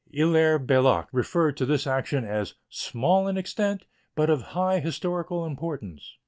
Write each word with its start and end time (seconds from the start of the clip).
Hilaire 0.11 0.57
Belloc 0.57 1.09
referred 1.11 1.55
to 1.57 1.65
this 1.67 1.85
action 1.85 2.25
as 2.25 2.55
"small 2.69 3.27
in 3.27 3.37
extent 3.37 3.85
but 4.15 4.31
of 4.31 4.41
high 4.57 4.79
historical 4.79 5.45
importance." 5.45 6.15